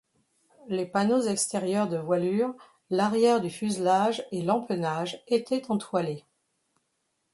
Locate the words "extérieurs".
1.21-1.87